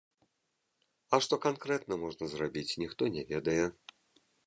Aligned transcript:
А 1.13 1.19
што 1.27 1.35
канкрэтна 1.45 2.01
можна 2.07 2.33
зрабіць, 2.35 2.69
ніхто 2.87 3.15
не 3.19 3.23
ведае. 3.33 3.63